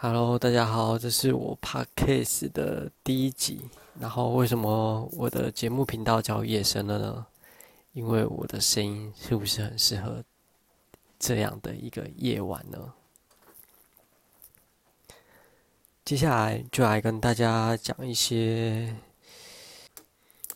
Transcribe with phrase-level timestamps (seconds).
[0.00, 3.68] Hello，大家好，这是我 Podcast 的第一集。
[3.98, 7.26] 然后为什么我的节目频道叫夜深了呢？
[7.94, 10.22] 因为我的声音是不是很适合
[11.18, 12.92] 这样的一个夜晚呢？
[16.04, 18.94] 接下来就来跟大家讲一些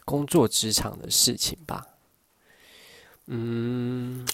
[0.04, 1.84] 工作职场的事情吧。
[3.26, 4.24] 嗯。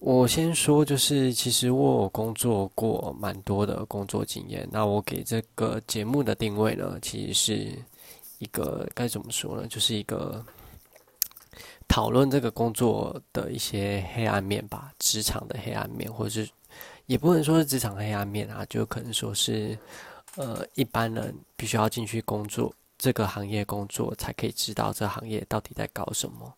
[0.00, 4.66] 我先说，就是其实我有工作过蛮多的工作经验。
[4.70, 7.78] 那我给这个节目的定位呢，其实是
[8.38, 9.66] 一个该怎么说呢？
[9.66, 10.44] 就是一个
[11.88, 16.48] 讨论这个工作的一些黑暗面吧，职场的黑暗面，或者是
[17.06, 19.76] 也不能说是职场黑暗面啊，就可能说是
[20.36, 26.54] 呃一般人必须要进去工作这个行业工作，才可以知道这行业到底在搞什么，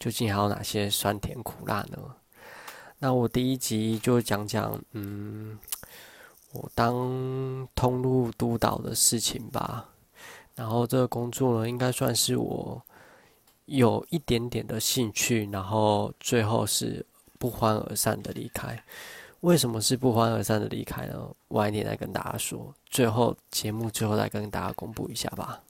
[0.00, 1.98] 究竟还有哪些酸甜苦辣呢？
[3.04, 5.58] 那我第一集就讲讲，嗯，
[6.52, 9.88] 我当通路督导的事情吧。
[10.54, 12.80] 然后这个工作呢，应该算是我
[13.64, 17.04] 有一点点的兴趣，然后最后是
[17.40, 18.80] 不欢而散的离开。
[19.40, 21.28] 为什么是不欢而散的离开呢？
[21.48, 22.72] 晚一点再跟大家说。
[22.88, 25.60] 最后节目最后再跟大家公布一下吧。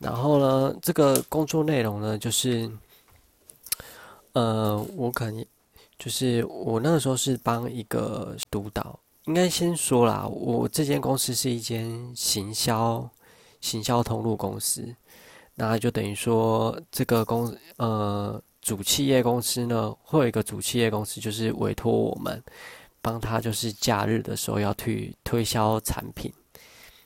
[0.00, 2.68] 然后呢，这个工作内容呢，就是，
[4.32, 5.46] 呃，我可能。
[6.00, 13.06] 就是我那个时候是帮一个督导，应该先说啦，我这间公司是一间行销
[13.60, 14.96] 行销通路公司，
[15.54, 22.42] 那就等于说这个公呃主企业公司呢，会有一个主企业公司，就是委托我们
[23.02, 26.32] 帮他，就是假日的时候要去推销产品，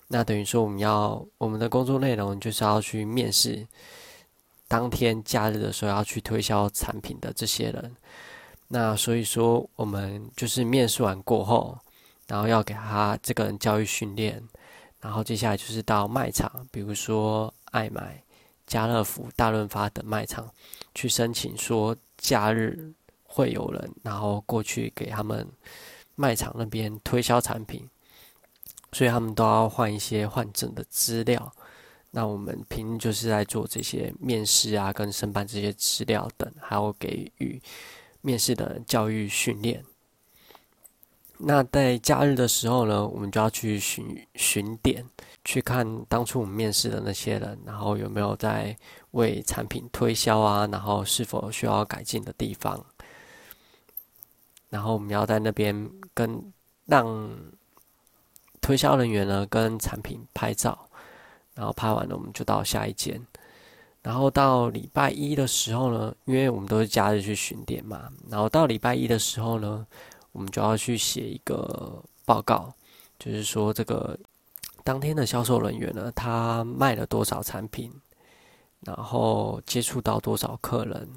[0.07, 3.67] 那等于说我们要我们的工作内容就是要去面试
[4.69, 7.97] 当天假日的时候要去推销产品的这些人。
[8.69, 11.79] 那所以说，我们就是面试完过后，
[12.27, 14.43] 然后要给他这个人教育训练，
[15.01, 18.23] 然后接下来就是到卖场，比如说爱买、
[18.67, 20.51] 家乐福、大润发等卖场
[20.95, 22.93] 去申请，说假日
[23.23, 25.47] 会有人，然后过去给他们
[26.17, 27.89] 卖场那边推销产品，
[28.93, 31.53] 所以他们都要换一些换证的资料。
[32.11, 37.61] 那我们平就是在做这些面试啊，跟申办这些资料等，还有给予。
[38.27, 39.85] 面试的教育训练，
[41.37, 45.05] 那在假日的时候呢，我们就要去巡巡点，
[45.45, 48.75] 去看当初我们面试的那些人，然后有没有在
[49.11, 52.83] 为产品推销啊，然后是否需要改进的地方，
[54.71, 56.51] 然后我们要在那边跟
[56.87, 57.31] 让
[58.63, 60.89] 推销人员呢跟产品拍照，
[61.55, 63.21] 然后拍完了我们就到下一间。
[64.05, 69.87] 然后到礼拜一的时候呢，因为我们都是假日去巡店嘛，然后到礼拜一的时候呢，
[70.33, 72.71] 我们就要去写一个报告，
[73.19, 74.15] 就是说这个
[74.85, 77.91] 当天的销售人员呢，他卖了多少产品，
[78.81, 81.09] 然后接触到多少客人，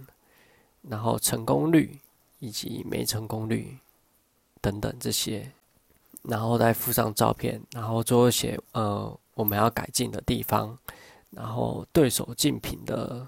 [0.83, 1.99] 然后成功率
[2.39, 3.77] 以及没成功率
[4.61, 5.51] 等等这些，
[6.21, 10.77] 然后再附上照片，然后最后写呃我们要改进的地方。
[11.37, 13.27] 然后对手竞品的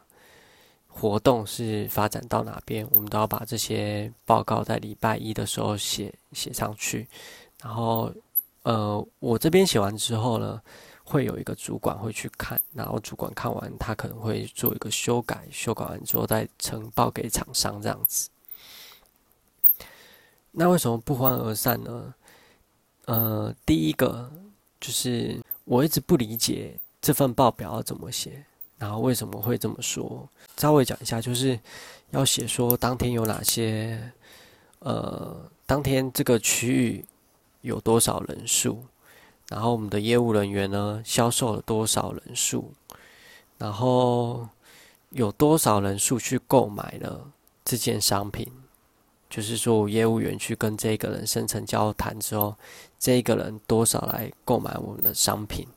[0.87, 7.07] 活动是发展到哪边，我们都要把这些报告在礼拜一的时候写写上去。
[7.61, 8.11] 然后，
[8.63, 10.59] 呃，我这边写完之后呢，
[11.03, 18.27] 会有一个主管会去看，然后主管看完，他可能会做一个修改，修改完之后再呈报给厂商这样子。
[20.51, 22.13] 那为什么不欢而散呢？
[23.05, 24.31] 呃，第一个
[24.81, 26.79] 就是我一直不理解。
[27.01, 28.43] 这份报表要怎么写？
[28.77, 30.27] 然后为什么会这么说？
[30.57, 31.59] 稍微讲一下，就是
[32.11, 34.11] 要写说当天有哪些，
[34.79, 37.05] 呃，当天这个区域
[37.61, 38.83] 有多少人数，
[39.49, 42.71] 然后我们的业务人员呢销售了多少人数，
[43.57, 44.47] 然后
[45.09, 47.29] 有多少人数去购买了
[47.65, 48.49] 这件商品，
[49.29, 52.55] 就是说业务员去跟这个人深层交谈之后，
[52.97, 55.67] 这个人多少来购买我们的商品。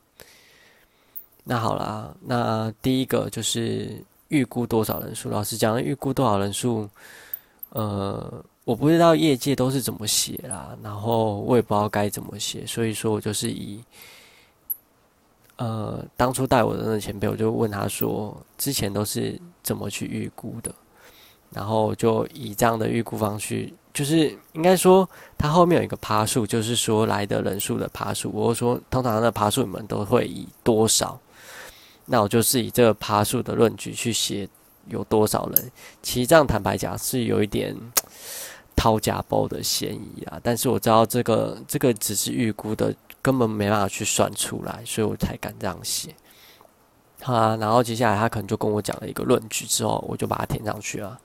[1.44, 5.29] 那好啦，那第一个就是预估多少人数。
[5.29, 6.89] 老师讲预估多少人数，
[7.71, 13.83] 呃，我不知道业界都是怎么写啦，然后我也不知道该怎么写，所以说我就是以，
[15.56, 20.73] 呃，当初带我的那个前辈，我就问他说，之前都是怎么去预估的，
[21.50, 23.69] 然后就以这样的预估方式。
[23.93, 25.06] 就是应该说，
[25.37, 28.31] 它后面有一个爬数，就是说来的人数的爬数。
[28.33, 31.21] 我说，通常的爬数你们都会以多少？
[32.07, 34.49] 那我就是以这个爬数的论据去写
[34.89, 35.71] 有多少人。
[36.03, 37.77] 其实这样坦白讲是有一点
[38.75, 40.41] 掏假包的嫌疑啊。
[40.43, 46.15] 但是我知道这个这个只是预估的，根本没办法去算出来，所以我才敢这样写。
[47.23, 51.17] 好啊，然后接下来他可能就跟我讲了一个论据之后，我就把它填上去了。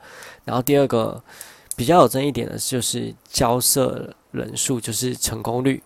[0.44, 1.20] 然后第二个
[1.74, 5.82] 比较有争议点的就是交涉人数，就是成功率。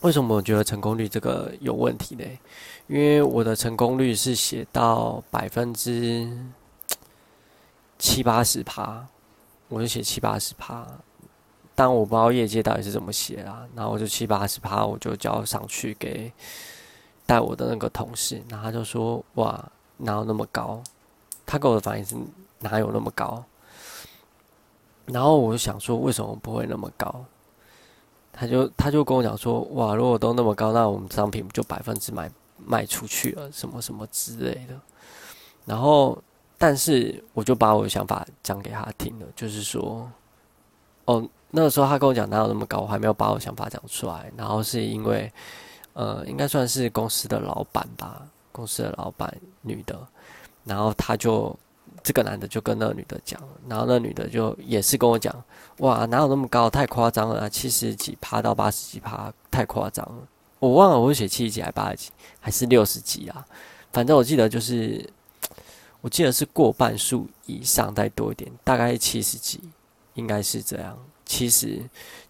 [0.00, 2.24] 为什么我觉得成功率这个有问题呢？
[2.92, 6.30] 因为我的成功率是写到百分之
[7.98, 9.06] 七八十趴，
[9.68, 10.86] 我就写七八十趴，
[11.74, 13.66] 但我不知道业界到底是怎么写啦。
[13.74, 16.30] 然后我就七八十趴，我就交上去给
[17.24, 20.82] 带我的那个同事，然后他就说：“哇，哪有那么高？”
[21.46, 22.14] 他给我的反应是
[22.60, 23.42] ：“哪有那么高？”
[25.08, 27.24] 然后我就想说：“为什么不会那么高？”
[28.30, 32.30] 他就他就跟我讲说，哇，如果都那么高，那我们商品就百分之百
[32.66, 34.78] 卖出去了，什么什么之类的。
[35.64, 36.16] 然后，
[36.58, 40.10] 但是我就把我的想法讲给他听了，就是说，
[41.04, 44.32] 哦，那个时候他跟我讲哪有那么高，我还没有把我想法讲出来。
[44.36, 45.32] 然后是因为，
[45.92, 49.98] 呃，应该算是公司的老板吧，公司的老板女的，
[50.64, 51.56] 然后他就。
[52.02, 55.32] 这个男的就跟那个女的讲，然后那女的就也是跟我讲，
[55.78, 60.26] 哇，哪有那么高，太夸张了，七十几趴到八十几趴，太夸张了。
[60.62, 63.44] 我忘了我写七十几还八十几，还是六十几啊？
[63.92, 65.04] 反正我记得就是，
[66.00, 69.60] 我记得是过半数以上再多一点，大概七十几，
[70.14, 71.82] 应该是这样，七十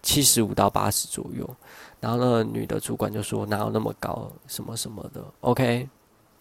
[0.03, 1.47] 七十五到八十左右。
[2.01, 5.87] 然后那个女的主管就说，哪有那么高，什么什么的，OK。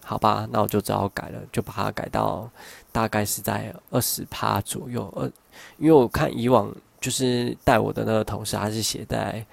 [0.02, 2.50] 好吧，那我就只好改了，就把它改到
[2.90, 5.12] 大概是在二十趴左右。
[5.14, 5.30] 二，
[5.78, 9.46] 因为我看以往就是带我的那个同事，他是写在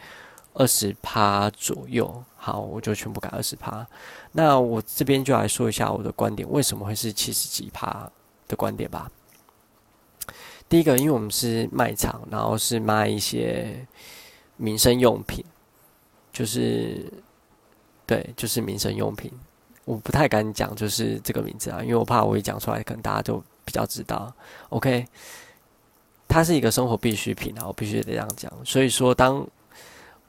[0.58, 2.22] 二十趴左右。
[2.36, 3.86] 好，我就全部改二十趴。
[4.32, 8.10] 那我这边就来说一下我的观点，为什么会是七十几趴
[8.46, 9.10] 的观点吧。
[10.68, 13.86] 第一个，因为我们是卖场，然后是卖一些
[14.56, 15.44] 民生用品，
[16.32, 17.12] 就是
[18.06, 19.32] 对，就是民生用品。
[19.84, 24.32] 我不太敢讲，就是这个名字啊，因为我怕我一讲出来，可能大家就比较知道。
[24.68, 25.06] OK，
[26.28, 28.52] 它是一个生活必需品啊，我必须得这样讲。
[28.64, 29.46] 所以说，当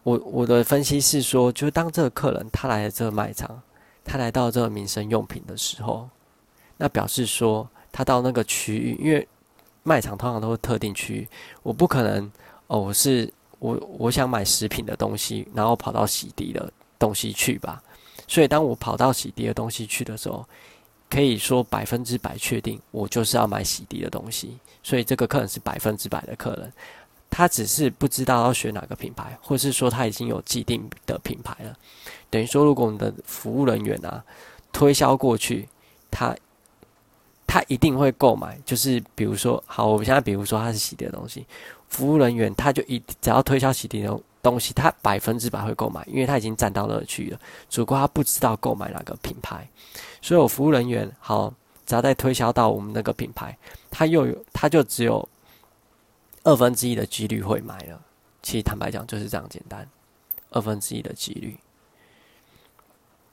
[0.04, 3.62] 我我的分析是说，就是当这个客人他来了这个卖场，
[4.04, 6.10] 他来到这个民生用品的时候，
[6.78, 9.28] 那表示说他到那个区域，因为
[9.84, 11.28] 卖场通常都是特定区域，
[11.64, 12.32] 我不可能
[12.68, 17.82] 哦，我是我我想买食品的东西，然后跑到洗涤的东西去吧。
[18.28, 20.46] 所以，当我跑到洗涤的东西去的时候，
[21.10, 24.56] 可以说百分之百确定，我就是要买洗涤的东西。
[24.84, 26.72] 所以，这个客人是百分之百的客人，
[27.30, 31.76] 他只是不知道要选哪个品牌，或是说他已经有既定的品牌了。
[32.30, 34.24] 等于说，如果我们的服务人员啊
[34.72, 35.68] 推销过去，
[36.12, 36.36] 他
[37.48, 38.58] 他一定会购买。
[38.66, 41.46] 就是比如说，好，我们现在比如说他是洗涤的东西，
[41.88, 44.20] 服务人员他就一只要推销洗涤的。
[44.42, 47.38] 东西他百分之百会购买，因为他已经占到那去了，
[47.70, 49.68] 只不过他不知道购买哪个品牌，
[50.22, 51.54] 所以我服务人员好，
[51.86, 53.56] 只要再推销到我们那个品牌，
[53.92, 55.28] 他又有他就只有
[56.50, 58.02] 二分之一的几率会买了。
[58.42, 59.88] 其实坦白讲就是这样简单，
[60.50, 61.58] 二分之一的几率。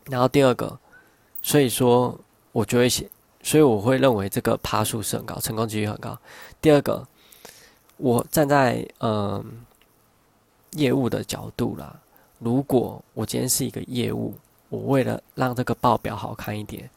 [0.04, 0.78] 然后第二个，
[1.42, 2.18] 所以说
[2.52, 3.08] 我就会写，
[3.42, 6.18] 所以我会认为这个趴数是很高，成功几率很高。
[6.60, 7.06] 第二个，
[7.96, 9.62] 我站在嗯。
[10.72, 11.96] 业务的角度啦，
[12.38, 14.34] 如果我今天是一个业务，
[14.68, 16.90] 我为了让这个报表好看一点，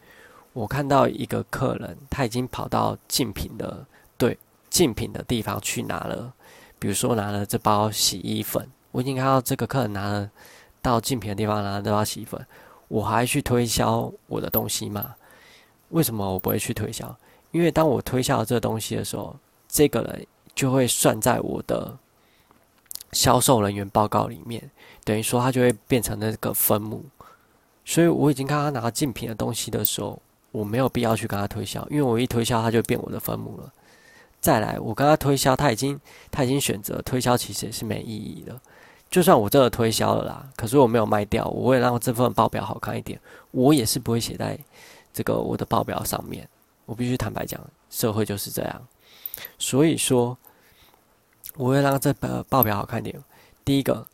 [0.52, 3.86] 我看到一个客人他已经跑到竞品的
[4.18, 4.38] 对
[4.70, 6.34] 竞品的地方去拿了，
[6.78, 10.30] 比如说拿了这包洗衣粉，我已经看到这个客人拿了
[10.82, 12.46] 到竞品的地方拿了这包洗衣粉，
[12.88, 15.16] 我还去推销我的东西吗？
[15.90, 17.16] 为什么我不会去推销？
[17.52, 19.36] 因为当我推销这个东西的时候，
[19.68, 21.98] 这个人就会算在我的。
[23.12, 24.70] 销售人员报告里面，
[25.04, 27.04] 等于说他就会变成那个分母，
[27.84, 30.22] 所以我已经看他拿竞品的东西的时候，
[30.52, 33.74] 我没有必要去跟他推销，因为我一推销他就变我的分母了。
[34.40, 36.00] 再来，我跟他推销，他已经
[36.32, 38.60] 他已经选择推销，其实也是没意义的。
[39.10, 43.20] 就算我真的推销了啦，可是我没有卖掉，我为了让这份报表好看一点，
[43.52, 44.58] 我也是不会写在
[45.14, 46.48] 这个我的报表上面。
[46.86, 48.82] 我必须坦白讲，社会就是这样，
[49.58, 50.38] 所以说。
[51.56, 53.22] 我会让这个报表好看点。
[53.66, 54.08] 第一个，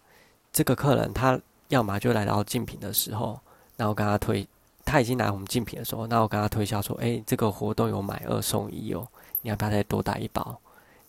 [0.51, 3.39] 这个客人他要么就来到竞品的时候，
[3.75, 4.48] 那我跟他推，
[4.84, 9.08] 他已经来我们竞品的时候，那我跟他推销说：“哎，这个活动有买二送一哦，
[9.46, 10.60] 你要不要再多带一包？”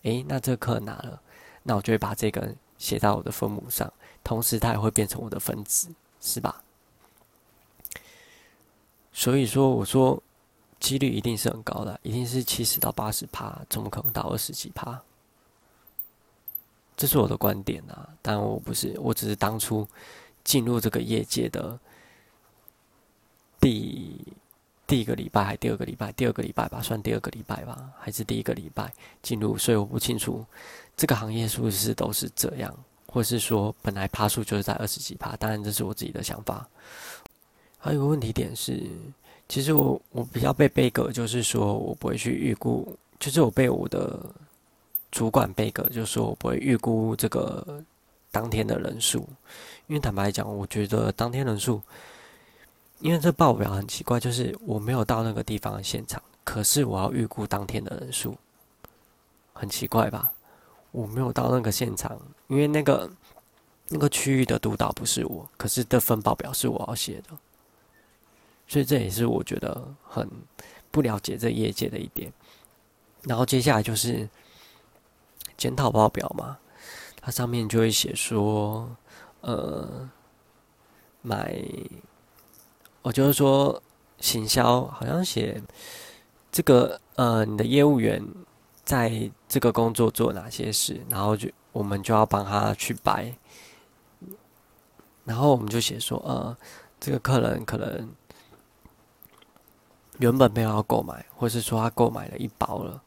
[0.05, 1.19] 哎，那这个客人拿了，
[1.63, 3.91] 那我就会把这个写在我的分母上，
[4.23, 5.89] 同时它也会变成我的分子，
[6.21, 6.63] 是吧？
[9.11, 10.21] 所以说，我说
[10.79, 15.01] 几率一定是很高的，一定是七十到八十趴，怎么可能到二十几趴？
[16.95, 19.85] 这是我的观点啊，但我不是，我只是当初
[20.43, 21.77] 进入这个业界的
[23.59, 24.23] 第
[24.87, 28.91] 第一个礼拜，还第二个礼拜，第二个礼拜吧，算第二个礼拜吧，还是第一个礼拜
[29.21, 30.43] 进入，所以我不清楚
[30.95, 32.73] 这个行业是不是都是这样，
[33.05, 36.67] 或是说本来爬数就是在二十几爬，当然这是我自己的想法。
[37.77, 38.81] 还有个问题点是，
[39.49, 44.19] 其实我我比较被背格，就是说我不会去预估，就是我被我的。
[45.09, 47.81] 主管贝格就是说：“我不会预估这个
[48.29, 49.19] 当天的人数，
[49.87, 51.81] 因为坦白讲，我觉得当天人数，
[52.99, 58.37] 因为这报表很奇怪，就是我没有到那个地方的现场，可是我要预估当天的人数，
[59.53, 60.31] 很奇怪吧？
[60.91, 63.09] 我没有到那个现场，因为那个
[63.89, 67.37] 那个区域的督导不是我，可是这份报表是我要写的，
[68.67, 70.29] 所以这也是我觉得很
[70.91, 72.31] 不了解这业界的一点。
[73.23, 74.27] 然后接下来就是。”
[75.57, 76.55] 检讨报表嘛，
[77.19, 78.95] 它上面就会写说，
[79.41, 80.07] 呃，
[81.23, 81.59] 买，
[83.01, 83.81] 我就是说
[84.19, 85.61] 行销，好像写
[86.51, 88.23] 这个呃，你的业务员
[88.83, 93.33] 在这个工作做哪些事，然后就我们就要帮他去摆，
[95.23, 96.55] 然后我们就写说，呃，
[96.99, 98.09] 这个客人可能
[100.19, 103.01] 原本没有要购买，或是说他购买了一包了，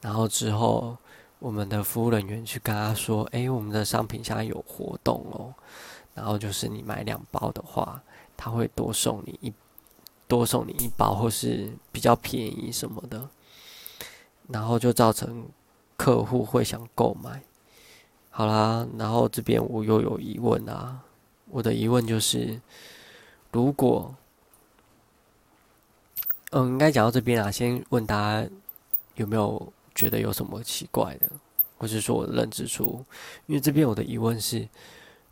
[0.00, 0.96] 然后之后。
[1.38, 5.52] 我们的服务人员去跟他说：“哎，我们的商品现在有活动哦，
[6.14, 8.02] 然后就是你买两包的话，
[8.36, 9.52] 他会多送你一
[10.28, 13.28] 多送你一包，或是比较便宜什么的，
[14.48, 15.48] 然后就造成
[15.96, 17.42] 客户会想购买。
[18.30, 21.00] 好啦，然后这边我又有疑问啊，
[21.50, 22.60] 我的疑问就是，
[23.52, 24.14] 如果，
[26.50, 28.48] 嗯，应该讲到这边啊，先问大家
[29.14, 31.26] 有没有？”觉得有什么奇怪的，
[31.78, 33.02] 或是说我的认知出？
[33.46, 34.68] 因为这边我的疑问是：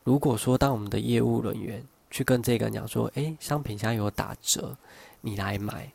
[0.05, 4.77] 如果说当我们的业务人员去跟这个人讲说，诶，商品现在有打折，
[5.21, 5.91] 你来买。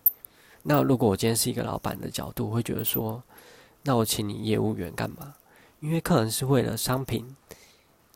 [0.63, 3.23] 那如果我今天是一个老板的角度，会觉得说，
[3.83, 5.33] 那我请你业务员干嘛？
[5.79, 7.25] 因为客人是为了商品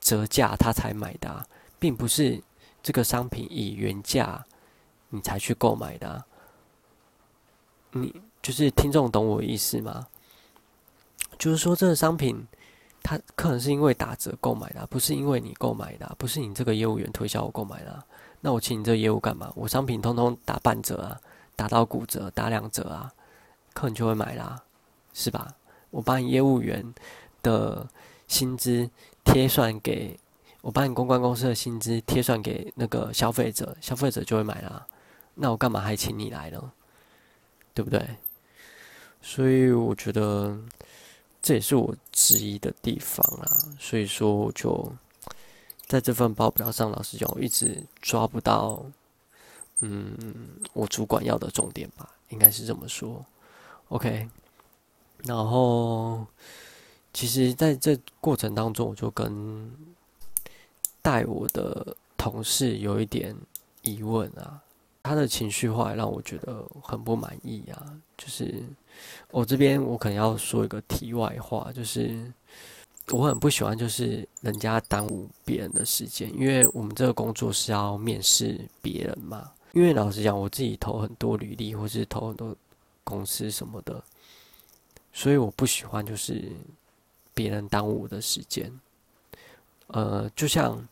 [0.02, 1.48] 折价他才买的，
[1.80, 2.44] 并不是
[2.82, 4.44] 这个商品以原价
[5.08, 6.26] 你才去购买的。
[7.92, 10.08] 你就是听众懂我意思吗？
[11.40, 12.46] 就是说，这个商品，
[13.04, 18.02] 他可能是因为打折购买的，不是因为你购买的，不是你这个业务员推销我购买的。
[18.40, 19.52] 那我请你这业务干嘛？
[19.56, 21.20] 我商品通通打半折啊，
[21.56, 23.14] 打到骨折，打两折啊，
[23.74, 24.64] 客人就会买啦，
[25.14, 25.54] 是吧？
[25.92, 26.94] 我把你业务员
[27.42, 27.86] 的
[28.28, 28.90] 薪资
[29.26, 30.18] 贴算给，
[30.62, 34.88] 我把你公关公司的薪资贴算给那个消费者，消费者就会买啦。
[35.36, 36.72] 那我干嘛还请你来呢？
[37.74, 38.02] 对不对？
[39.22, 40.58] 所以我觉得。
[41.44, 44.90] 这也是我质疑的地方啦，所以说我就
[45.86, 48.84] 在这份报表上，老师讲，我一直抓不到，
[49.82, 50.18] 嗯，
[50.72, 53.24] 我主管要的重点吧，应该是这么说。
[53.90, 54.30] OK，
[55.26, 56.26] 然后
[57.14, 59.70] 其实在这过程当中，我就跟
[61.02, 63.36] 带我的同事有一点
[63.82, 64.62] 疑问啊。
[65.06, 68.00] 他的情绪化让我觉得很不满意啊！
[68.18, 68.64] 就是
[69.32, 72.32] 我这边我可能要说一个题外话，就是
[73.10, 79.52] 我很不喜欢就是人家耽误别人的时间，因为我们这个工作是要面试别人嘛。
[79.74, 82.56] 因为老实讲，我自己投很多履历，或是投很多
[83.04, 84.04] 公司什么的，
[85.12, 86.52] 所以我不喜欢就是
[87.34, 88.72] 别人耽误我的时间。
[89.88, 90.88] 呃，就像。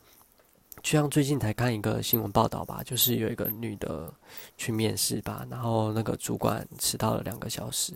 [0.84, 4.12] 就像最近才看一个新闻报道吧，就是有一个女的
[4.58, 7.94] 去面试吧，然后那个主管迟到了两个小时，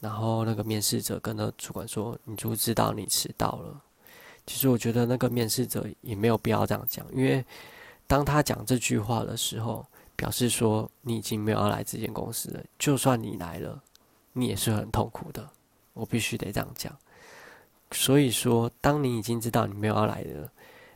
[0.00, 3.80] 然后那个面试者跟那主管说：“你就知道你迟到了。”
[4.46, 7.42] 其实我觉得那个面试者也没有必要这样讲，因为
[8.06, 12.62] 当他讲这句话的时候，表示说你已经没有要来这间公司了。
[12.78, 13.82] 就算你来了，
[14.34, 15.48] 你也是很痛苦的。
[15.94, 16.94] 我必须得这样讲。
[17.92, 20.50] 所以说，当你已经知道你没有要来的。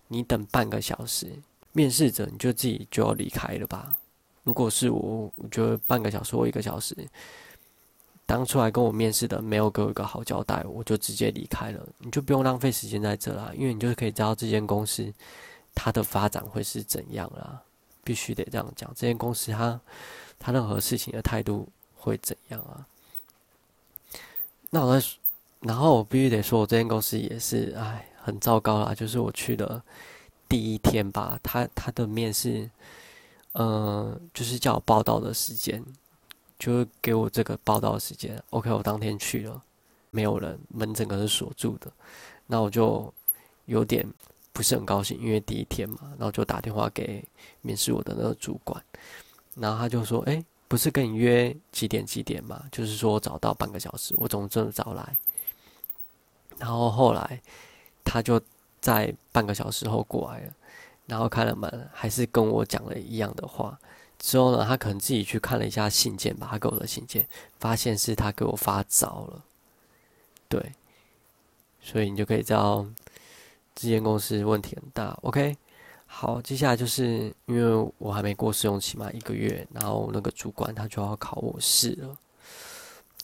[0.09, 1.31] 你等半个小时，
[1.73, 3.97] 面试者你就自己就要离开了吧？
[4.43, 6.97] 如果是我，我觉得半个小时或一个小时，
[8.25, 11.87] 当初来跟我面试的没有给我一个好交代，我就直接离开了。
[11.99, 15.13] 你就不用浪费时间在这啦，因为你就是可以知道这间公司
[15.75, 17.63] 它的发展会是怎样啦。
[18.03, 19.79] 必须得这样讲，这间公司它
[20.39, 22.87] 它任何事情的态度会怎样啊？
[24.71, 25.07] 那我再，
[25.61, 28.07] 然后我必须得说，我这间公司也是，唉。
[28.29, 29.83] 很糟糕啦，就是我去的
[30.47, 32.71] 第一天吧，他他的面试，
[33.53, 35.83] 呃，就是叫我报道的时间，
[36.59, 38.41] 就是给我这个报道时间。
[38.51, 39.63] OK，我当天去了，
[40.11, 41.91] 没有人，门整个是锁住的。
[42.47, 43.13] 那我就
[43.65, 44.07] 有点
[44.53, 47.25] 不是很高兴，因为第一天嘛，然后就打电话给
[47.63, 48.83] 面试我的那个主管，
[49.55, 52.63] 然后他就说：“哎，不是跟你约几点几点嘛？
[52.71, 55.17] 就是说早到半个小时，我总这么早来。”
[56.61, 57.41] 然后后来
[58.09, 58.41] 他就
[58.81, 60.53] 在半个小时后过来了，
[61.07, 63.79] 然后开了门，还是跟我讲了一样的话。
[64.19, 67.29] 之后呢，他可能自己去看了一下信件吧，他给我的信件，
[67.61, 69.45] 发现是他给我发早了，
[70.49, 70.73] 对，
[71.81, 72.85] 所以你就可以知道
[73.77, 75.17] 这间公司问题很大。
[75.23, 75.57] OK，
[76.07, 82.17] 好，接下来就是因为我还没过试用期嘛，一个月，然后那个主管他就要考我试了，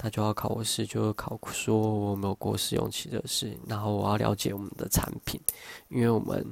[0.05, 5.41] 他就要考我试，就考说我没有过试用期的事，然后我要了解我们的产品，
[5.89, 6.47] 因为我们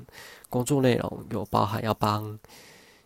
[0.48, 2.38] 工作内容有包含要帮。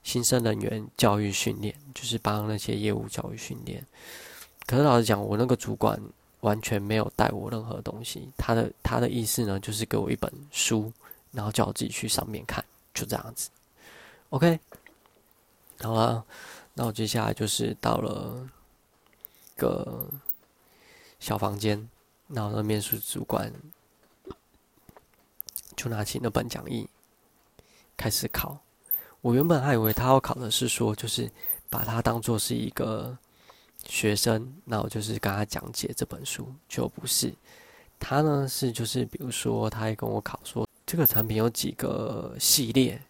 [0.06, 3.84] 新生人员教育训练，就是帮那些业务教育训练。
[4.64, 6.00] 可是老实讲，我那个主管
[6.42, 8.30] 完全没有带我任何东西。
[8.38, 10.92] 他的他的意思呢，就是给我一本书，
[11.32, 13.50] 然后叫我自己去上面看，就这样子。
[14.30, 14.60] OK，
[15.80, 16.24] 好了，
[16.74, 18.48] 那我接下来就是到了
[19.56, 20.08] 个
[21.26, 21.88] 小房间，
[22.28, 23.52] 然后那面试主管
[25.74, 26.88] 就拿起那本讲义
[27.96, 28.56] 开始考。
[29.22, 31.28] 我原本还以为他要考的是说，就是
[31.68, 33.18] 把他当做是一个
[33.88, 37.34] 学生，那我就是跟他讲解这本书，就不是。
[37.98, 43.02] 他呢是就是比如说，他还跟我考说，这个产品有几个系列，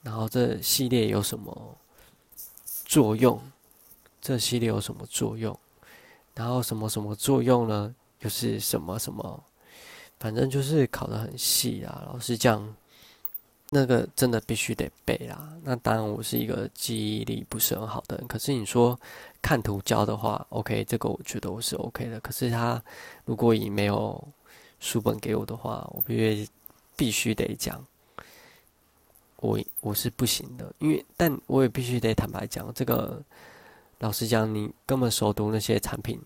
[0.00, 1.76] 然后这系列有什么
[2.86, 3.38] 作用，
[4.22, 5.54] 这系列有什么作用，
[6.36, 7.92] 然后什么什么作用呢？
[8.20, 9.42] 又是什么什么？
[10.20, 12.72] 反正就是考的很细啊，老师讲。
[13.70, 15.52] 那个真的必须得背啦。
[15.64, 18.24] 那当然，我是一个记忆力不是很好的人。
[18.28, 18.96] 可是你说
[19.42, 22.20] 看图教的话，OK，这个我觉得我是 OK 的。
[22.20, 22.80] 可是他
[23.24, 24.22] 如果以没有
[24.78, 26.48] 书本给我的话，我必须
[26.94, 27.84] 必须得讲，
[29.38, 30.72] 我我是不行的。
[30.78, 33.20] 因为，但我也必须得坦白讲，这个
[33.98, 36.20] 老实讲，你根本熟读那些产品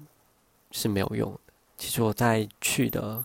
[0.72, 1.40] 是没有用的。
[1.78, 3.24] 其实我在去的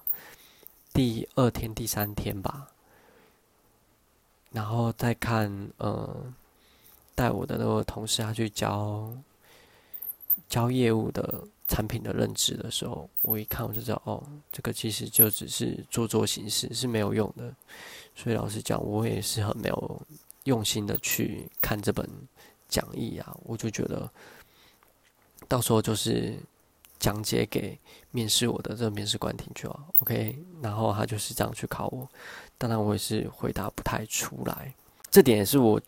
[0.94, 2.68] 第二天、第三天吧。
[4.52, 6.34] 然后再看，呃，
[7.14, 9.12] 带我的那个同事他去教
[10.48, 17.54] 教业务的产品的认知的时候，我一看我就知道，哦，这个其实就只是做做形式，是没有用的。
[18.16, 20.02] 所以老实讲，我也是很没有
[20.46, 22.08] 用心的去看这本
[22.70, 23.36] 讲义啊。
[23.44, 24.10] 我就觉得，
[25.48, 26.38] 到时候就是
[27.00, 27.78] 讲解给
[28.12, 30.38] 面试我的这个面试官听就好，OK。
[30.62, 32.08] 然后他就是这样去考我。
[32.58, 34.74] 当然，我也是回答不太出来，
[35.12, 35.80] 这点也是我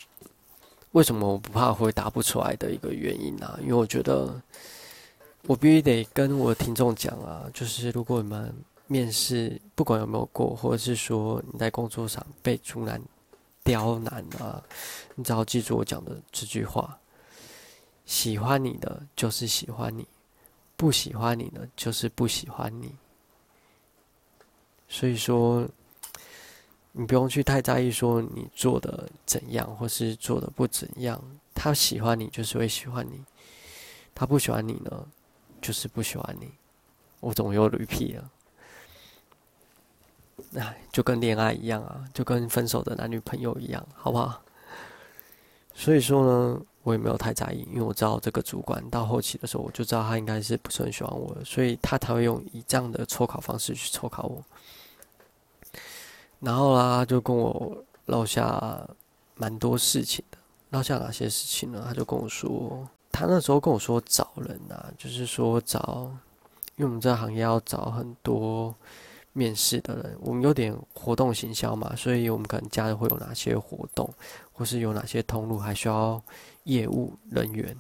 [0.92, 3.58] 为什么我不怕回答不出来的一个原因啊。
[3.62, 4.40] 因为我觉得
[5.44, 8.54] 我必须得跟我的听众讲啊，就是如果你们
[8.88, 13.02] 面试不管有没有过，或者是说你在工作上被阻拦、
[13.64, 14.62] 刁难啊，
[15.16, 16.98] 你只要记住我讲的这句话：
[18.08, 20.08] 喜欢你的就是喜欢你，
[20.76, 22.96] 不喜欢你的就是不喜欢你。
[24.90, 25.70] 所以说。
[27.00, 31.22] 你不用去太在意说你做的怎样，或是做的不怎样。
[31.54, 33.24] 他喜欢你就是会喜欢你，
[34.16, 35.06] 他不喜欢你呢，
[35.62, 36.52] 就是不喜欢你。
[37.20, 38.32] 我总又驴屁了，
[40.56, 44.42] 哎，就跟恋爱一样啊，就跟分手的男女朋友一样，好不好？
[45.76, 54.42] 所以说呢，我也没有太在意，因为我知道这个主管到后期的时候，我就知道他应该是不是很喜欢我，所以他才会用以这样的抽考方式去抽考我。
[56.40, 58.88] 然后啦，就跟我落下
[59.36, 60.38] 蛮多事情的。
[60.70, 61.84] 落下哪些事情呢？
[61.86, 66.10] 他就跟我说，他那时候跟我说找人啊，就是说找，
[66.78, 68.74] 因为我们这行业要找很多
[69.34, 70.18] 面试的人。
[70.22, 74.10] 我们有点活动行销嘛，所以我们可能加的会有哪些活动，
[74.58, 76.22] 或是有哪些通路还需要
[76.66, 77.74] 业务人员。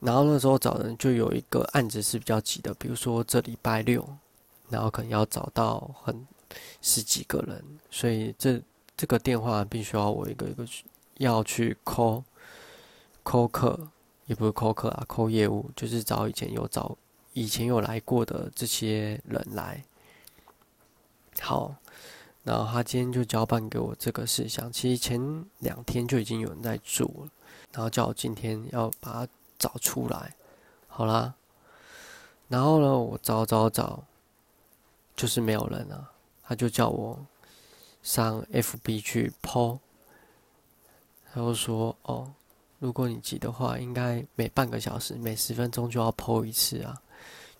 [0.00, 4.06] 然后那时候找人就有一个案子是比较急的，比如说这礼拜六，
[4.68, 6.26] 然后可能要找到很。
[6.82, 8.60] 十几个人，所以这
[8.96, 10.84] 这个电话必须要我一个一个去
[11.18, 12.24] 要去 call
[13.22, 13.88] call 客，
[14.26, 16.98] 也不是 call 客啊，call 业务，就是找以前有找
[17.34, 19.80] 以前有来过的这些人来。
[21.38, 21.72] 好，
[22.42, 25.20] 然后他今天就交办给我这个事项，其实前
[25.58, 27.28] 两天就已经有人在做了，
[27.72, 30.34] 然后叫我今天要把它找出来。
[30.88, 31.34] 好啦，
[32.48, 34.02] 然后呢，我找找找，
[35.14, 36.10] 就是没有人啊。
[36.42, 37.16] 他就叫我
[38.02, 39.78] 上 FB 去 PO，
[41.32, 42.32] 他就说：“哦，
[42.80, 47.00] 如果你急的话，应该每半个小时、每十分钟就要 PO 一次啊，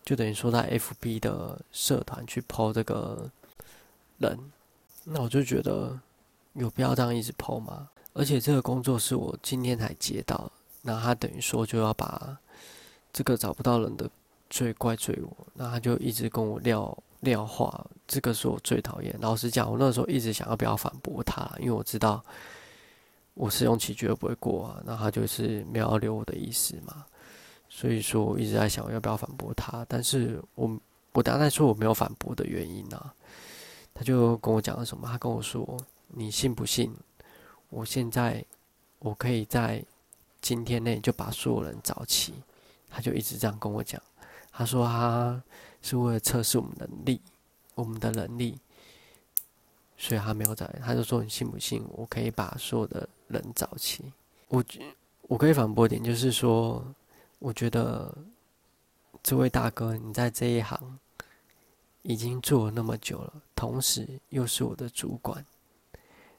[0.04, 3.30] 就等于说在 FB 的社团去 PO 这个
[4.18, 4.36] 人，
[5.04, 5.98] 那我就觉得
[6.54, 7.88] 有必要这样一直 PO 吗？
[8.12, 10.50] 而且这个工作是我今天才接到，
[10.82, 12.36] 那他等于说就要把
[13.12, 14.10] 这个找不到人的
[14.48, 19.16] 罪怪罪我，那他就一直跟我撂撂话，这个是我最讨厌。
[19.20, 22.22] 老实讲，我那时候一直想要不要反驳他，因为我知道
[23.34, 27.04] 我试用期绝对不会过啊，那他就是没有留我的意思嘛。
[27.68, 30.78] 所以说，我一直在想我要不要反驳他，但是我
[31.12, 33.12] 我刚才说我没有反驳的原因呢，
[33.94, 35.07] 他就跟我讲了什么？
[35.07, 36.94] 他跟我说：“你信不信？
[37.68, 38.44] 我现在
[38.98, 39.85] 我可以在
[40.40, 42.35] 今天内就把所有人找齐。”
[42.88, 44.00] 他就一直这样跟我讲。
[44.50, 45.42] 他说他
[45.83, 47.20] 是为了测试我们能力，
[47.74, 48.59] 我们的能力，
[49.96, 50.66] 所以他没有在。
[50.83, 51.85] 他就说：“你信不信？
[51.90, 54.05] 我可以把所有的人找齐？”
[54.48, 54.64] 我
[55.22, 56.85] 我可以反驳点，就是说。
[57.42, 58.14] 我觉得
[59.22, 60.98] 这位大哥，你在这一行
[62.02, 65.44] 已经做了那么久了，同时又是我的主管，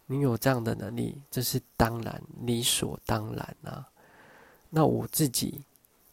[0.06, 3.88] 你有这样的能力，这是当然理所当然啊。
[4.69, 5.62] 那我自己，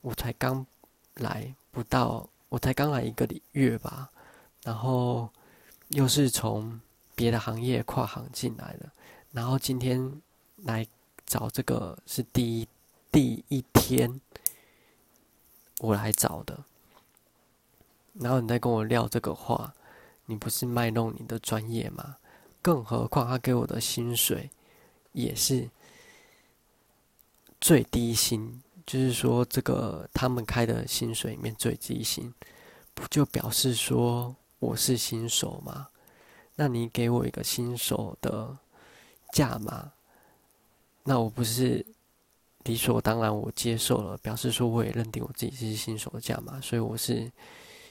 [0.00, 0.66] 我才刚
[1.14, 4.10] 来不到，我才刚来一个月吧，
[4.62, 5.28] 然后
[5.88, 6.80] 又是从
[7.14, 8.90] 别的行业跨行进来的，
[9.32, 10.20] 然后今天
[10.64, 10.86] 来
[11.26, 12.68] 找这个是第一
[13.10, 14.20] 第一天。
[15.80, 16.64] 我来找的，
[18.20, 19.72] 然后你再跟我撂这个话，
[20.26, 22.16] 你不是卖弄你的专业吗？
[22.60, 24.50] 更何况他给我的薪水
[25.12, 25.68] 也是
[27.60, 32.32] 最低薪，就是说这个他们开的薪水里面最低薪，
[32.94, 35.88] 不就表示说我是新手吗？
[36.56, 38.56] 那你给我一个新手的
[39.32, 39.92] 价码，
[41.04, 41.84] 那我不是？
[42.64, 47.32] 理所当然，我接受了，表示说我也认定我自己是新手的价码，所以我是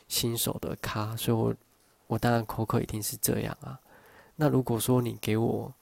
[0.08, 1.56] 新手的咖，所以我
[2.08, 3.80] 我当然口渴一定是这样啊。
[4.36, 5.74] 那如果说你给我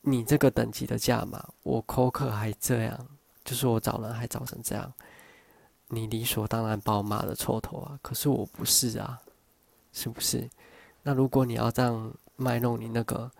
[0.00, 3.06] 你这个等级的价码，我口渴还这样，
[3.44, 4.92] 就是我找人还找成这样，
[5.88, 7.98] 你理所当然把我骂的臭头啊。
[8.02, 9.20] 可是我不是啊，
[9.92, 10.48] 是不是？
[11.02, 13.30] 那如果你要这样卖弄你那个。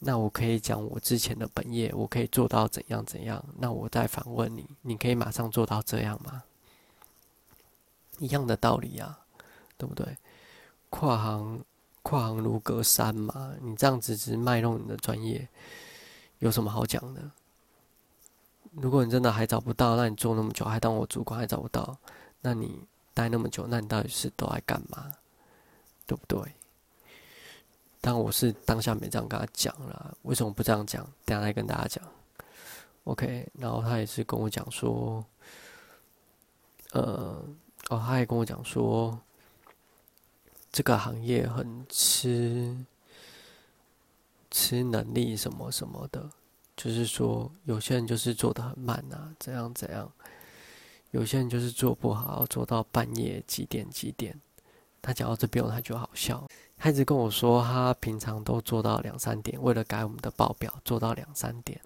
[0.00, 3.44] 那我可以讲我之前的本业，我可以做到怎样怎样。
[3.58, 6.44] 那我再反问你，你可以马上做到这样吗？
[8.20, 9.18] 一样的道理啊，
[9.78, 10.18] 对不对？
[10.90, 11.64] 跨行
[12.02, 15.48] 跨行如隔山嘛，你这样子只是卖弄你的专业，
[16.40, 17.30] 有什么好讲的？
[18.72, 21.96] 如果你真的还找不到，那你做那么久还当我主管还找不到，
[22.42, 22.78] 那你
[23.14, 25.12] 待那么久，那你到底是都在干嘛？
[26.06, 26.40] 对不对？
[28.00, 31.04] 但我是当下没这样跟他讲了，为什么不这样讲？
[31.24, 32.04] 等下再跟大家讲。
[33.04, 35.24] OK，然后他也是跟我讲说，
[36.92, 37.42] 呃，
[37.88, 39.18] 哦，他也跟我讲说，
[40.78, 42.72] 这个行业很吃
[44.48, 46.30] 吃能力什么什么的，
[46.76, 50.08] 就是说有些人就是做的很慢啊，怎样怎样，
[51.10, 54.40] 有些人就是做不好，做到半夜几点几点。
[55.02, 56.46] 他讲到这边，他就好笑。
[56.76, 61.80] 他一直跟我说，他平常都做到两三点，为了改我们的报表，做到两三点。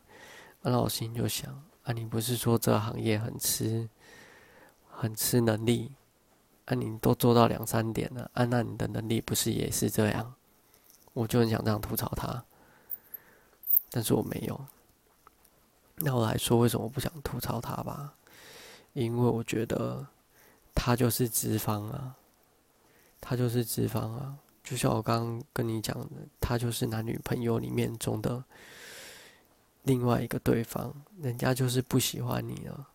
[0.61, 1.51] 那我心就想：
[1.85, 3.89] 啊，你不是说这个行业很吃、
[4.91, 5.93] 很吃能力？
[6.67, 10.35] 啊，你都做到两三点了，啊，那你的能力不是也是这样？
[11.13, 12.45] 我就很想这样吐槽他，
[13.91, 14.67] 但是我没有。
[15.97, 18.15] 那我来说，为什么我不想吐槽他吧？
[18.93, 20.07] 因为我觉得
[20.75, 22.17] 他就是脂肪啊。
[23.25, 26.09] 他就是脂肪啊，就像我刚刚跟你讲的，
[26.41, 28.43] 他就是男女朋友里面中的
[29.85, 32.89] 另外一个对方，人家就是不喜欢你了，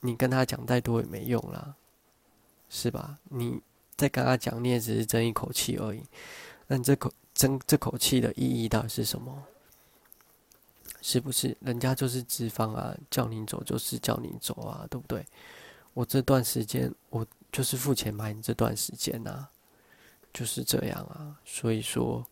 [0.00, 1.72] 你跟他讲再多也没用啦，
[2.72, 3.18] 是吧？
[3.24, 3.60] 你
[3.96, 6.02] 再跟他讲，你也只是争一口气而已。
[6.66, 9.44] 那这口争这口气的意义到底是什么？
[11.02, 12.96] 是不是人家就是脂肪啊？
[13.10, 15.26] 叫你走就是叫你走啊，对不对？
[15.92, 17.26] 我这段时间我。
[17.52, 19.46] 就是付钱买你这段时间呐，
[20.32, 21.38] 就是这样啊。
[21.44, 22.26] 所以说，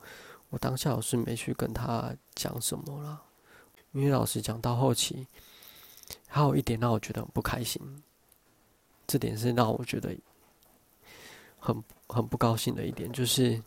[0.48, 3.22] 我当下我是没去跟他讲什么了，
[3.92, 5.26] 因为老实讲到后期，
[6.26, 8.02] 还有一点让我觉得很不开心，
[9.06, 10.16] 这点是让我觉得
[11.60, 13.62] 很很不高兴的一点，就是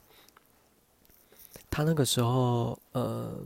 [1.69, 3.39] 他那个时候呃，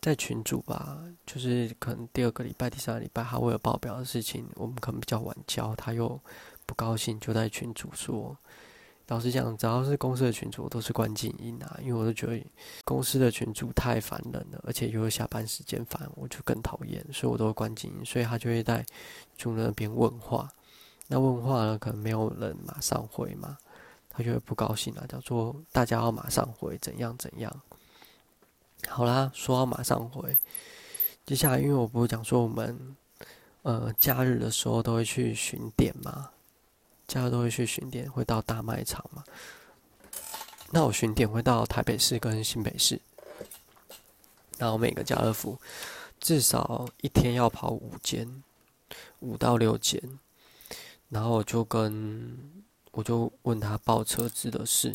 [0.00, 6.20] 在群主吧，就是可能第二个礼拜、第三个礼拜他会有报表的事情，我们可能比较晚交，他又。
[6.68, 8.36] 不高兴就在群主说，
[9.06, 12.44] 老实讲，只要是公司的群主，我都是关静音啊，因为我都觉得
[12.84, 18.04] 公司的群主太烦人了，而且又有下班时间烦，我就更讨厌，所以我都会关静音。
[18.04, 18.84] 所以他就会在
[19.38, 20.50] 主那边问话，
[21.08, 23.56] 那问话呢，可能没有人马上回嘛，
[24.10, 27.62] 他就会不高兴了，叫做大家要马上回，怎样怎样。
[28.88, 30.36] 好啦，说要马上回，
[31.24, 32.96] 接下来因为我不是讲说我们
[33.62, 36.30] 呃假日的时候都会去巡店嘛，
[37.06, 39.22] 假日都会去巡店，会到大卖场嘛。
[40.72, 43.00] 那我巡店会到台北市跟新北市，
[44.58, 45.56] 然后每个家乐福
[46.18, 48.42] 至少一天要跑五间，
[49.20, 50.02] 五到六间。
[51.08, 52.38] 然后我就跟
[52.90, 54.94] 我就问他报车子的事，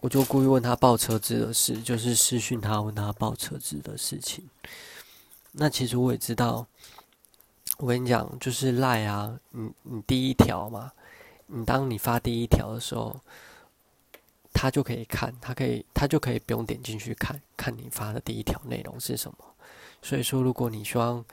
[0.00, 4.48] 我就故意问他报车子的事，就是私讯他问他报车子的事情。
[5.52, 6.66] 那其实我也知道，
[7.78, 10.92] 我跟你讲，就是赖啊，你你第一条嘛，
[11.46, 13.20] 你当你发第一条的时候，
[14.52, 19.38] 他就可以看，他可以他就可以不用点进去看看你发的第一条内容是什么。
[20.02, 21.24] 所以说，如果你希望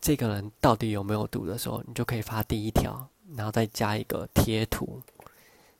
[0.00, 5.00] 这个人到底有没有读的时候，你就可以发第一条，然后再加一个贴图，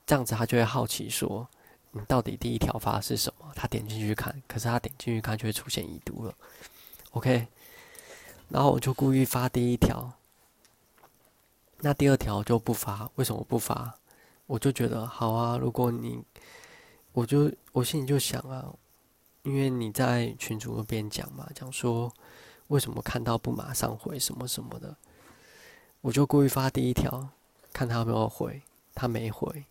[0.05, 1.47] 这样子他就会好奇说，
[1.93, 3.53] 你到底第一条发的是什么？
[3.55, 6.35] 他点进去看，可是他点进去看就会出现已读了。
[7.13, 7.47] OK，
[8.49, 10.13] 然后我就故意发第一条，
[11.79, 13.09] 那第二条就不发。
[13.15, 13.95] 为什么不发？
[14.47, 16.21] 我就觉得好啊，如果你，
[17.13, 18.75] 我就我心里就想啊，
[19.45, 22.13] 因为你在群主那边讲嘛，讲说。
[22.69, 24.97] 为什么看到不马上回什么什么的？
[26.01, 27.29] 我就故意发第一条，
[27.73, 28.63] 看他有没有回，
[28.95, 29.65] 他没回，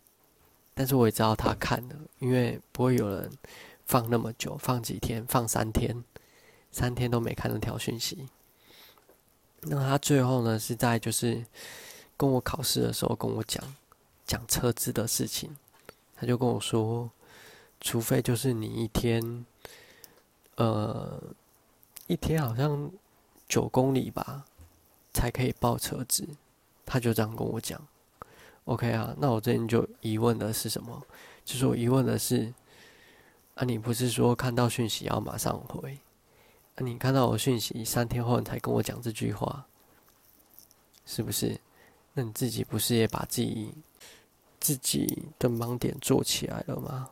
[0.74, 3.30] 但是我也知道他看了，因为不会有人
[3.86, 6.04] 放那么久，放几天，放三天，
[6.70, 8.28] 三天都没看那条讯息。
[9.60, 11.44] 那他最后呢，是在就是
[12.16, 13.62] 跟我考试的时候跟我讲
[14.26, 15.56] 讲车资的事情，
[16.14, 17.10] 他就跟我说，
[17.80, 19.44] 除非就是你一天，
[20.56, 21.22] 呃。
[22.06, 22.90] 一天好像
[23.48, 24.44] 九公里吧，
[25.12, 26.26] 才可以报车子。
[26.84, 27.80] 他就这样跟我讲。
[28.64, 31.02] OK 啊，那我这边就疑问的是什么？
[31.44, 32.52] 就是我疑问的是，
[33.54, 35.98] 啊，你不是说看到讯息要马上回？
[36.76, 39.66] 啊，你看到我讯息三天后你才跟我讲这句话，
[41.04, 41.60] 是不是？
[42.14, 43.74] 那你自己不是也把自己
[44.60, 47.10] 自己的盲点做起来了吗？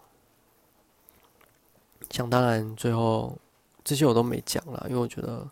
[2.10, 3.36] 想当然，最后。
[3.84, 5.46] 这些我都没讲了，因为我觉得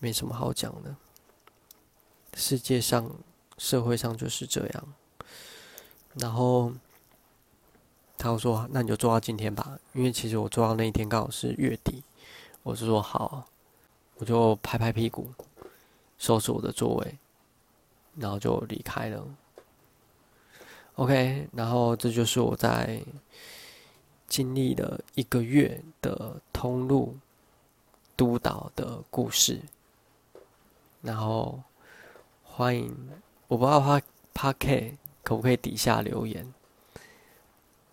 [0.00, 0.94] 没什么好讲的。
[2.34, 3.08] 世界上、
[3.56, 4.88] 社会上就是这样。
[6.14, 6.72] 然后
[8.18, 12.02] 他说：“那你就做到今天吧。”因为其实我做到那一天刚好是月底，
[12.64, 13.46] 我是说好，
[14.16, 15.30] 我就拍拍屁股，
[16.18, 17.18] 收拾我的座位，
[18.16, 19.24] 然后就离开了。
[20.96, 23.00] OK，然后这就是我在
[24.26, 27.16] 经历了一个月的通路。
[28.16, 29.60] 督导的故事，
[31.00, 31.62] 然后
[32.42, 32.94] 欢迎，
[33.48, 34.00] 我不知道他
[34.32, 36.46] p K 可不可以底下留言，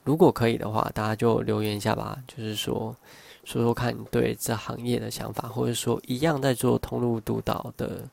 [0.04, 2.96] 如果可以的话，大家就留言一下吧，就是说
[3.44, 8.08] 说说看你对这行业的想法，或者说一样在做通路督导的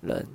[0.00, 0.26] 人，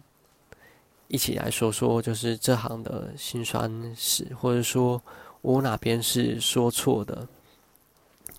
[1.08, 5.02] 一起来说说就是这行的辛酸史，或者说
[5.42, 7.28] 我哪边是说错的，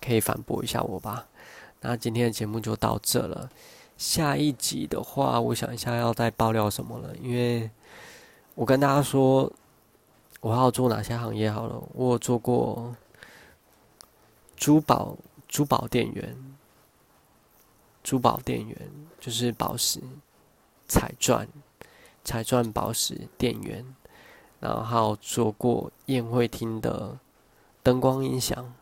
[0.01, 1.25] 可以反驳一下我吧。
[1.85, 3.47] 那今天的节目就到这了。
[3.95, 7.69] 下一集的话，我想一下要再爆料什么了，因为
[8.55, 9.51] 我跟大家说，
[10.41, 11.81] 我要做哪些行业好了。
[11.93, 12.95] 我有做过
[14.57, 15.15] 珠宝
[15.47, 16.35] 珠宝店员，
[18.03, 18.77] 珠宝店员
[19.19, 20.01] 就是宝石
[20.87, 21.47] 彩钻
[22.23, 23.85] 彩钻宝石店员，
[24.59, 27.17] 然后还有做过宴会厅的
[27.83, 28.73] 灯光音响。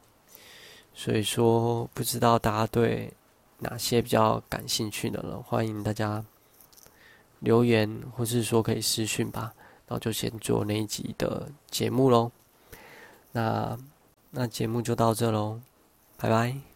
[0.93, 3.11] 所以说，不知道大家对
[3.59, 5.41] 哪些比较感兴趣的呢？
[5.45, 6.23] 欢迎大家
[7.39, 9.53] 留言，或是说可以私讯吧。
[9.85, 12.31] 然后就先做那一集的节目喽。
[13.31, 13.77] 那
[14.31, 15.59] 那节目就到这喽，
[16.17, 16.72] 拜拜。